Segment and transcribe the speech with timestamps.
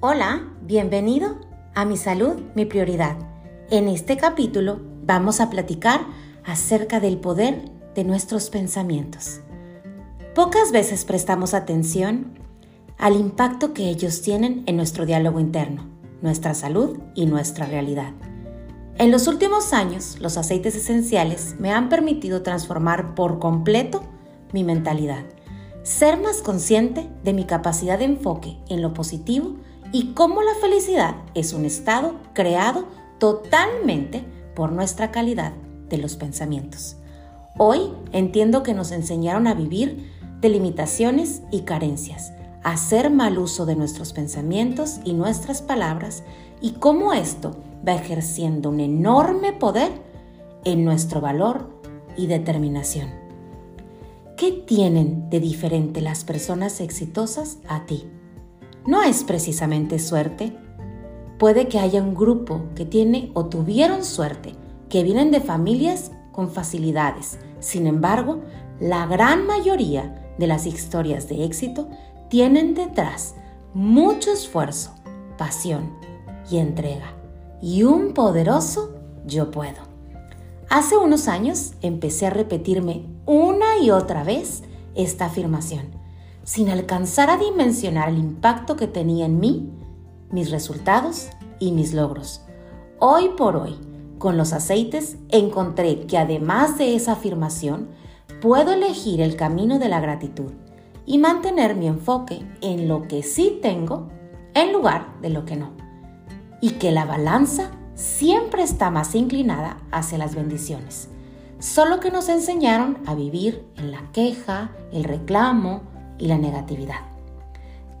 [0.00, 1.40] Hola, bienvenido
[1.74, 3.16] a Mi Salud, mi prioridad.
[3.68, 6.02] En este capítulo vamos a platicar
[6.44, 9.40] acerca del poder de nuestros pensamientos.
[10.36, 12.38] Pocas veces prestamos atención
[12.96, 15.88] al impacto que ellos tienen en nuestro diálogo interno,
[16.22, 18.12] nuestra salud y nuestra realidad.
[18.98, 24.04] En los últimos años, los aceites esenciales me han permitido transformar por completo
[24.52, 25.24] mi mentalidad,
[25.82, 29.56] ser más consciente de mi capacidad de enfoque en lo positivo
[29.92, 32.86] y cómo la felicidad es un estado creado
[33.18, 34.24] totalmente
[34.54, 35.52] por nuestra calidad
[35.88, 36.96] de los pensamientos.
[37.56, 42.32] Hoy entiendo que nos enseñaron a vivir de limitaciones y carencias,
[42.62, 46.22] a hacer mal uso de nuestros pensamientos y nuestras palabras
[46.60, 49.90] y cómo esto va ejerciendo un enorme poder
[50.64, 51.70] en nuestro valor
[52.16, 53.10] y determinación.
[54.36, 58.06] ¿Qué tienen de diferente las personas exitosas a ti?
[58.88, 60.56] No es precisamente suerte.
[61.38, 64.54] Puede que haya un grupo que tiene o tuvieron suerte,
[64.88, 67.38] que vienen de familias con facilidades.
[67.60, 68.40] Sin embargo,
[68.80, 71.90] la gran mayoría de las historias de éxito
[72.30, 73.34] tienen detrás
[73.74, 74.94] mucho esfuerzo,
[75.36, 75.92] pasión
[76.50, 77.12] y entrega
[77.60, 78.94] y un poderoso
[79.26, 79.82] yo puedo.
[80.70, 84.62] Hace unos años empecé a repetirme una y otra vez
[84.94, 85.97] esta afirmación,
[86.48, 89.68] sin alcanzar a dimensionar el impacto que tenía en mí,
[90.30, 92.40] mis resultados y mis logros.
[92.98, 93.76] Hoy por hoy,
[94.16, 97.90] con los aceites, encontré que además de esa afirmación,
[98.40, 100.50] puedo elegir el camino de la gratitud
[101.04, 104.08] y mantener mi enfoque en lo que sí tengo
[104.54, 105.72] en lugar de lo que no
[106.62, 111.10] y que la balanza siempre está más inclinada hacia las bendiciones.
[111.58, 117.00] Solo que nos enseñaron a vivir en la queja, el reclamo y la negatividad.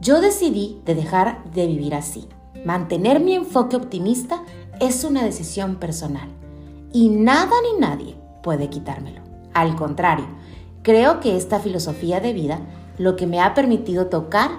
[0.00, 2.28] Yo decidí de dejar de vivir así.
[2.64, 4.42] Mantener mi enfoque optimista
[4.80, 6.28] es una decisión personal
[6.92, 9.22] y nada ni nadie puede quitármelo.
[9.54, 10.26] Al contrario,
[10.82, 12.60] creo que esta filosofía de vida
[12.96, 14.50] lo que me ha permitido tocar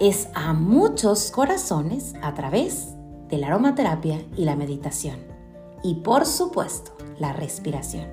[0.00, 2.88] es a muchos corazones a través
[3.28, 5.18] de la aromaterapia y la meditación.
[5.82, 8.06] Y por supuesto, la respiración.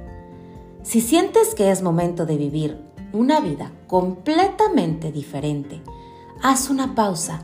[0.84, 5.82] Si sientes que es momento de vivir una vida completamente diferente,
[6.42, 7.42] haz una pausa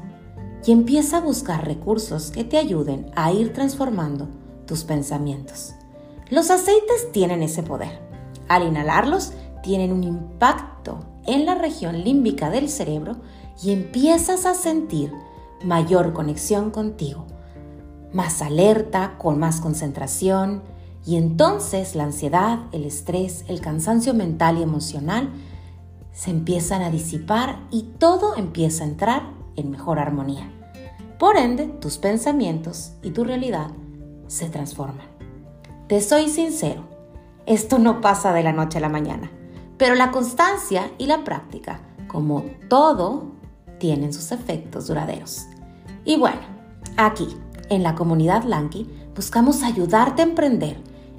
[0.66, 4.28] y empieza a buscar recursos que te ayuden a ir transformando
[4.66, 5.74] tus pensamientos.
[6.30, 8.02] Los aceites tienen ese poder.
[8.48, 13.18] Al inhalarlos, tienen un impacto en la región límbica del cerebro
[13.62, 15.12] y empiezas a sentir
[15.64, 17.26] mayor conexión contigo,
[18.12, 20.62] más alerta, con más concentración,
[21.06, 25.30] y entonces la ansiedad, el estrés, el cansancio mental y emocional
[26.14, 29.24] se empiezan a disipar y todo empieza a entrar
[29.56, 30.50] en mejor armonía.
[31.20, 33.72] Por ende, tus pensamientos y tu realidad
[34.28, 35.08] se transforman.
[35.88, 36.84] Te soy sincero,
[37.46, 39.30] esto no pasa de la noche a la mañana,
[39.78, 43.32] pero la constancia y la práctica, como todo
[43.80, 45.48] tienen sus efectos duraderos.
[46.06, 46.42] Y bueno,
[46.96, 47.28] aquí,
[47.70, 50.78] en la comunidad Lanky, buscamos ayudarte a emprender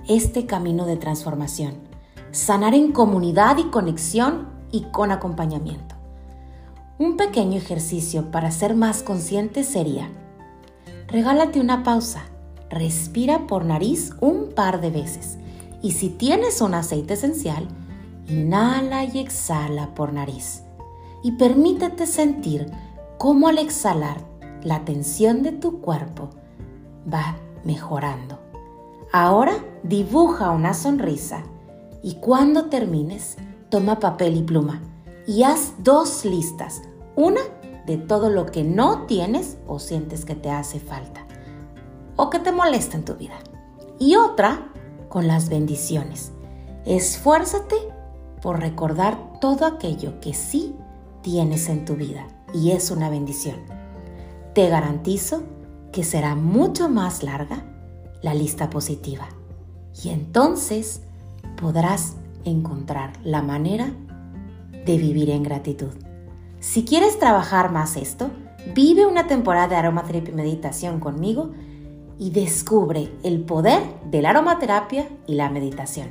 [0.09, 1.75] este camino de transformación,
[2.31, 5.95] sanar en comunidad y conexión y con acompañamiento.
[6.99, 10.11] Un pequeño ejercicio para ser más consciente sería,
[11.07, 12.25] regálate una pausa,
[12.71, 15.39] respira por nariz un par de veces
[15.81, 17.69] y si tienes un aceite esencial,
[18.27, 20.65] inhala y exhala por nariz
[21.23, 22.67] y permítete sentir
[23.17, 24.23] cómo al exhalar
[24.65, 26.31] la tensión de tu cuerpo
[27.13, 28.41] va mejorando.
[29.13, 31.45] Ahora dibuja una sonrisa
[32.03, 33.37] y cuando termines
[33.75, 34.81] toma papel y pluma
[35.27, 36.83] y haz dos listas.
[37.17, 37.41] Una
[37.87, 41.27] de todo lo que no tienes o sientes que te hace falta
[42.15, 43.35] o que te molesta en tu vida.
[43.99, 44.71] Y otra
[45.09, 46.31] con las bendiciones.
[46.85, 47.75] Esfuérzate
[48.41, 50.77] por recordar todo aquello que sí
[51.23, 53.57] tienes en tu vida y es una bendición.
[54.55, 55.43] Te garantizo
[55.91, 57.65] que será mucho más larga
[58.23, 59.27] la lista positiva
[60.01, 61.01] y entonces
[61.61, 62.15] podrás
[62.45, 63.93] encontrar la manera
[64.85, 65.93] de vivir en gratitud.
[66.61, 68.31] Si quieres trabajar más esto,
[68.75, 71.53] vive una temporada de aromaterapia y meditación conmigo
[72.19, 76.09] y descubre el poder de la aromaterapia y la meditación.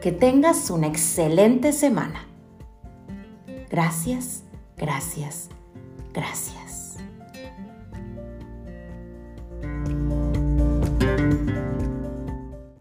[0.00, 2.26] Que tengas una excelente semana.
[3.70, 4.44] Gracias,
[4.76, 5.48] gracias,
[6.12, 6.79] gracias.